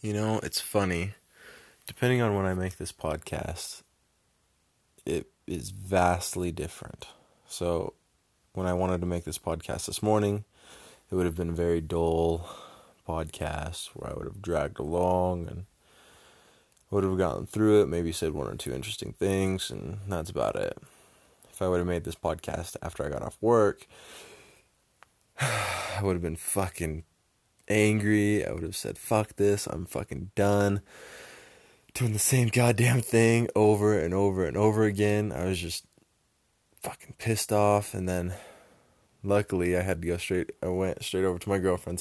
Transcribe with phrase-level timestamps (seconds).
[0.00, 1.12] You know, it's funny.
[1.86, 3.82] Depending on when I make this podcast,
[5.04, 7.08] it is vastly different.
[7.46, 7.92] So
[8.54, 10.44] when I wanted to make this podcast this morning,
[11.10, 12.48] it would have been a very dull
[13.06, 15.66] podcast where I would have dragged along and
[16.90, 20.56] would have gotten through it, maybe said one or two interesting things, and that's about
[20.56, 20.78] it.
[21.52, 23.86] If I would have made this podcast after I got off work,
[25.42, 26.96] I would have been fucking
[27.74, 28.42] angry
[31.98, 35.32] than the same key are damn thing over and over and over again
[37.06, 38.28] fucking first off then
[39.30, 40.20] luckily I had your
[41.48, 41.96] my girlfriend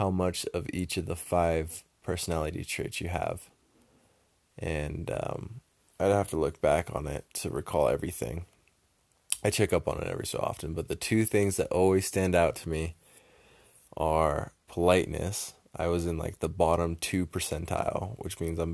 [0.00, 0.46] how much
[0.94, 1.64] the five
[2.04, 2.62] personality
[13.96, 17.68] agreeableness I was in like the bottom two percent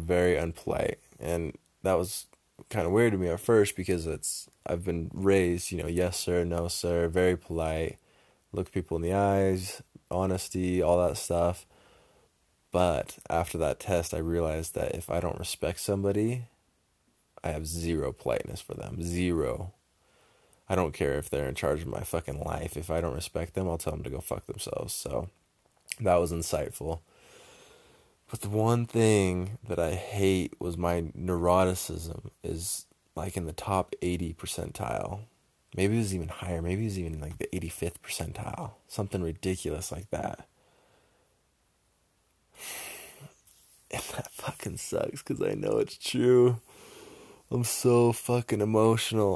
[0.08, 2.26] very in flight and that was
[2.70, 7.08] kind of weird to me at first, because I've been raised, yes sir, no sir,
[7.08, 7.98] very polite,
[8.52, 11.66] look people in the eyes, honesty, all that stuff.
[12.70, 16.44] But after that test, I realized that if I don't respect somebody,
[17.42, 19.02] I have zero politeness for them.
[19.02, 19.72] Zero.
[20.68, 22.76] I don't care if they're in charge of my fucking life.
[22.76, 24.92] If I don't respect them, I'll tell them to go fuck themselves.
[24.92, 25.30] So
[26.00, 27.00] that was insightful.
[28.30, 32.62] One thing that I have was my neuroticism is
[33.16, 35.14] my in the top eighty percent or
[35.90, 36.02] maybe
[37.68, 38.66] fifty percent or
[39.42, 39.98] take your
[49.14, 49.28] emotions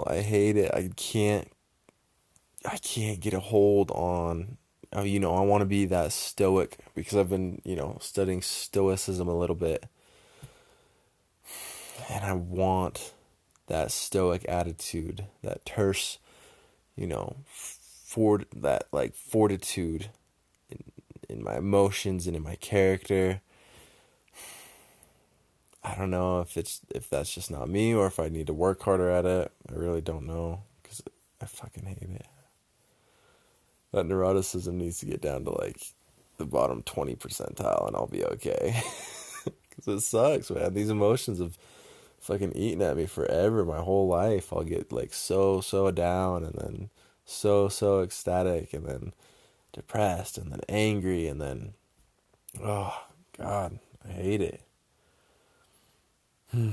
[3.50, 4.36] out on
[4.94, 9.10] you know I want be that stoic because in you know string stoics
[13.70, 16.02] that stoic virtue that there's
[16.98, 17.25] you know
[18.10, 18.36] for
[18.92, 20.00] like fortitude
[21.31, 23.34] in my emotions in my care
[26.06, 26.44] now
[27.72, 28.08] my
[28.78, 29.00] feet
[29.69, 30.19] work
[33.92, 35.92] that neuroticism needs to get down to like
[36.38, 38.82] the bottom 20 percentile and I'll be okay
[39.44, 41.56] because it sucks man these emotions have
[42.19, 46.54] fucking eaten at me forever my whole life I'll get like so so down and
[46.54, 46.91] then
[47.25, 49.14] so so ecstatic and then
[49.72, 51.75] depressed and then angry and then
[52.62, 52.98] oh
[53.38, 54.60] god I hate it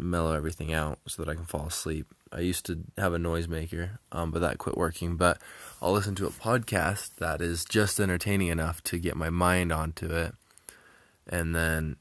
[0.00, 2.06] mellow everything out so that I can fall asleep.
[2.32, 5.16] I used to have a noisemaker, um, but that quit working.
[5.16, 5.40] But
[5.82, 10.06] I'll listen to a podcast that is just entertaining enough to get my mind onto
[10.06, 10.34] it.
[11.28, 11.96] And then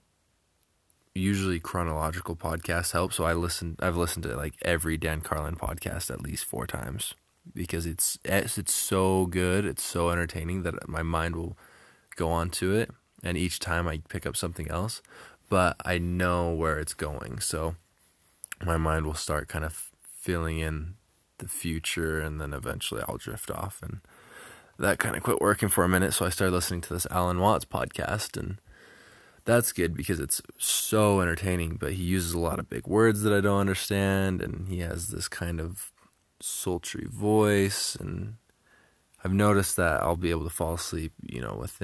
[1.13, 3.11] usually chronological podcasts help.
[3.13, 7.13] So I've listened to like every Dan Carlin podcast at least 4 times
[7.53, 8.19] because it's
[8.65, 9.65] so good.
[9.65, 11.57] It's so entertaining that my mind will
[12.15, 12.91] go onto it.
[13.23, 15.01] And each time I pick up something else,
[15.49, 17.41] but I know where it's going.
[17.41, 17.75] So
[18.65, 19.29] my mind was
[20.23, 20.77] feeling in
[21.41, 22.21] the future
[23.55, 23.93] of in
[24.83, 28.49] that can get working for main season was podcast in
[29.47, 31.77] that's kit because it's so entertaining
[32.87, 35.85] words understand and he has this kind of
[36.45, 36.77] so
[37.21, 38.27] voice and
[39.25, 39.83] he nod though
[40.27, 41.07] ایب falls
[41.39, 41.83] no with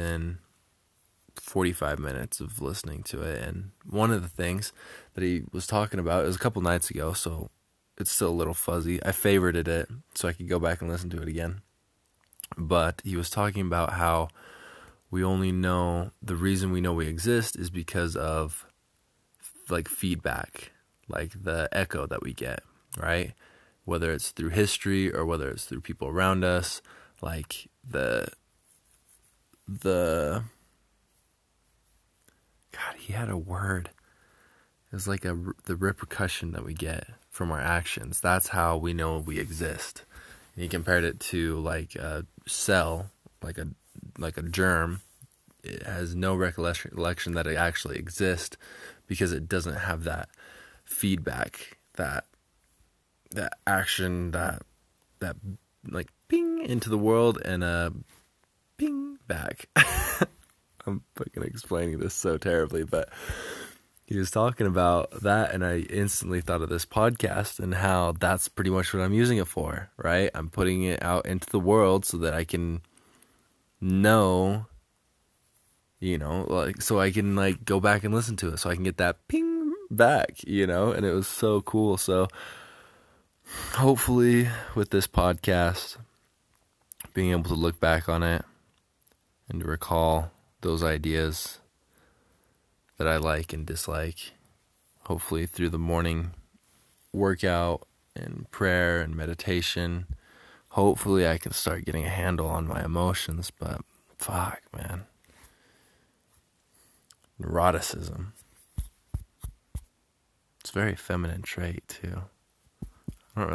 [1.42, 3.56] forty five minutes listening to an
[3.96, 4.68] one of the things
[5.16, 5.22] the
[5.54, 5.74] which
[6.28, 6.82] is kept night
[7.24, 7.36] so
[8.00, 8.24] it's
[9.08, 9.54] I favour
[10.18, 11.54] so ki go bye listen to where again
[12.68, 14.26] but yes talk in بیٚو
[15.12, 15.80] we only know
[16.28, 17.06] the reason we know we
[17.62, 18.52] exist because of
[19.72, 20.54] like feedback
[21.16, 21.50] like the
[22.26, 22.60] other kind
[23.04, 23.30] right
[23.88, 26.68] whether is through history or whether is through people around us
[27.24, 27.50] like
[27.94, 27.98] the
[32.76, 33.90] God, he had a word.
[34.92, 38.22] It was like the repercussion that we get from our actions.
[38.22, 40.04] That's how we know we exist.
[40.56, 43.08] And he compared it to like a cell,
[43.42, 45.02] like a germ.
[45.64, 48.56] It has no recollection that it actually exists
[49.08, 50.30] because it doesn't have that
[50.84, 52.26] feedback, that
[53.66, 54.62] action, that
[55.90, 57.92] like ping into the world and a
[58.78, 59.68] ping back.
[60.86, 62.00] فورِنٛگ into
[71.52, 72.78] the world so that I can
[76.82, 79.12] so can like go بے
[80.58, 82.26] اِنسان
[83.80, 84.44] hopefully
[84.76, 85.12] with this
[85.46, 85.80] podcast
[87.14, 89.96] ping them بُتھ لُکھ back on a and your کا
[90.66, 91.38] those ideas
[93.00, 94.20] the I like in this like
[95.10, 96.24] hopefully through the morning
[97.18, 97.72] work out
[98.22, 99.92] and prayer and meditation
[100.78, 103.48] hopefully I can start can handle on my emotions
[110.60, 113.52] it very feminine and try تھوڑا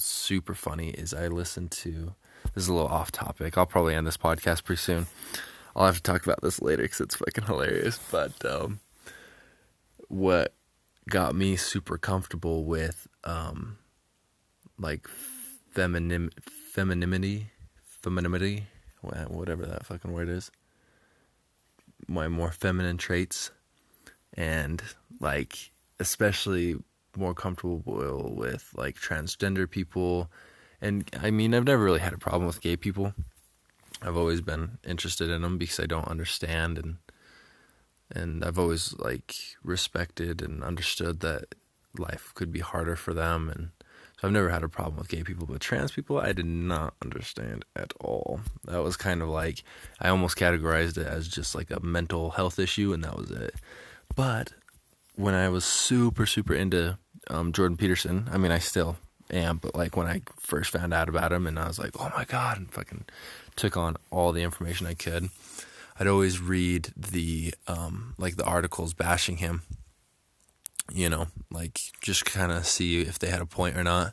[0.00, 2.08] super funny is I listen to you
[2.56, 3.42] of تھاک
[6.40, 6.50] و
[11.64, 12.98] super comfortable with
[15.78, 16.28] women
[19.88, 20.50] friend is
[22.14, 23.40] my more fem sides
[24.36, 24.82] and
[25.24, 25.54] like
[26.00, 26.72] especially
[27.20, 28.06] more comfortable
[28.38, 30.20] with like transgender people
[30.82, 33.06] and I mean had problem ki people
[34.06, 36.90] have was been interested and because I don't understand in
[38.16, 39.26] and have is like
[39.72, 43.48] respect in understand the kid be harder for the and
[44.32, 47.58] never had drive ki people بہٕ friends people I did not understand
[48.04, 49.56] was kind of like
[50.02, 53.32] I او موٹ کیرایز the is just like a mental health issue and
[54.16, 54.44] but
[55.22, 58.88] one I was super super in دوٚپُن peace in I mean I still
[59.30, 60.24] information
[66.48, 67.50] read the
[68.18, 69.56] like the article bashing him
[70.98, 71.22] you know
[71.56, 71.76] like
[73.08, 74.08] if the ہیرا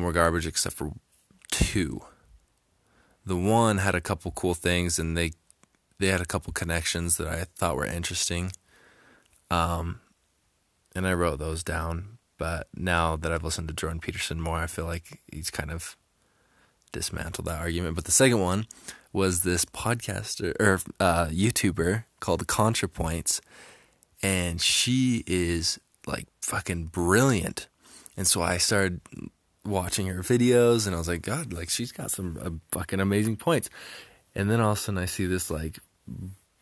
[0.00, 0.48] more garbage
[1.74, 1.98] ہیوٗ
[3.28, 4.88] the وان ہَر کَپُر کو تہِ
[6.00, 7.06] دے ہیر connection
[7.60, 8.48] اِنٹریسٹِنٛگ
[9.48, 10.04] down
[12.40, 13.66] now بہٕ
[16.92, 18.60] تہِ say one
[19.18, 19.62] was this
[20.06, 21.92] podcast youtuber
[22.24, 23.34] call the kinship points
[24.24, 25.00] and she
[25.34, 25.78] is
[26.10, 26.24] like
[26.70, 27.58] fucking brilliant
[28.30, 28.90] so I start
[29.74, 31.28] watching your فِریٲرٕز اِنس like
[33.02, 35.74] amazing points this like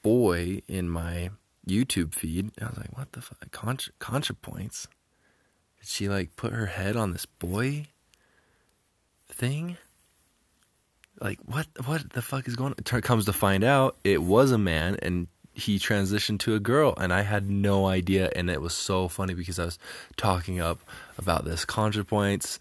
[0.04, 0.44] boy
[0.76, 1.26] in my
[1.70, 2.12] YouTube
[4.26, 4.86] kinship points
[5.80, 7.86] Did she, like, put her head on this boy
[9.28, 9.76] thing?
[11.20, 12.96] Like, what the fuck is going on?
[12.98, 16.94] It comes to find out, it was a man, and he transitioned to a girl,
[16.96, 19.78] and I had no idea, and it was so funny because I was
[20.16, 20.78] talking up
[21.18, 22.58] about this ContraPoints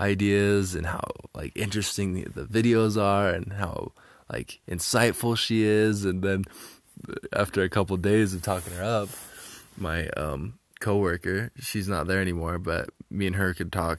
[0.00, 3.92] ideas and how, like, interesting the videos are and how,
[4.30, 6.44] like, insightful she is, and then
[7.32, 9.08] after a couple of days of talking her up,
[9.76, 10.46] my um,
[10.84, 12.34] خوُر کہِ دٔریٖڈ
[13.10, 13.96] میٲنۍ ہر کِتاب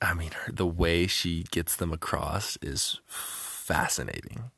[0.00, 4.50] I mean, the way she gets them across is fascinating.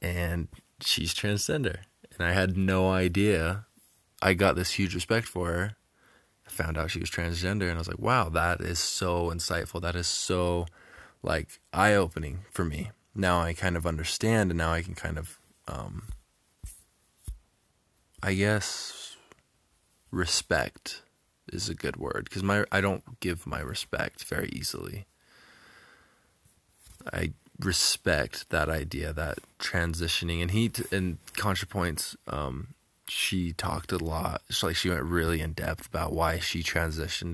[0.00, 0.48] And
[0.80, 1.78] she's transgender.
[2.16, 3.66] And I had no idea.
[4.20, 5.76] I got this huge respect for her.
[6.46, 7.68] I found out she was transgender.
[7.68, 9.80] And I was like, wow, that is so insightful.
[9.80, 10.66] That is so,
[11.22, 12.90] like, eye-opening for me.
[13.14, 14.50] Now I kind of understand.
[14.50, 16.08] And now I can kind of, um,
[18.22, 19.16] I guess,
[20.10, 21.00] respect
[21.54, 22.40] is good word give
[23.50, 24.98] my respect very easily
[27.16, 27.26] I
[27.68, 29.22] respect the rate the
[29.62, 30.28] transition
[31.70, 32.16] points
[33.08, 34.02] شیٹھ تہٕ
[35.12, 35.52] line
[36.16, 37.32] way she transaction